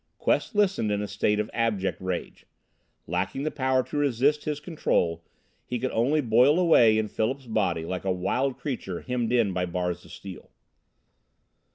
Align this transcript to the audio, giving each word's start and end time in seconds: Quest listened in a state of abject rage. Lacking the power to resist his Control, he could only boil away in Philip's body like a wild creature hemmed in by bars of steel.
Quest 0.17 0.55
listened 0.55 0.91
in 0.91 0.99
a 0.99 1.07
state 1.07 1.39
of 1.39 1.47
abject 1.53 2.01
rage. 2.01 2.47
Lacking 3.05 3.43
the 3.43 3.51
power 3.51 3.83
to 3.83 3.97
resist 3.97 4.45
his 4.45 4.59
Control, 4.59 5.23
he 5.63 5.77
could 5.77 5.91
only 5.91 6.21
boil 6.21 6.57
away 6.57 6.97
in 6.97 7.07
Philip's 7.07 7.45
body 7.45 7.85
like 7.85 8.03
a 8.03 8.11
wild 8.11 8.57
creature 8.57 9.01
hemmed 9.01 9.31
in 9.31 9.53
by 9.53 9.67
bars 9.67 10.03
of 10.03 10.11
steel. 10.11 10.49